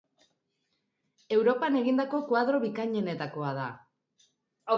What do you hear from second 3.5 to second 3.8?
da.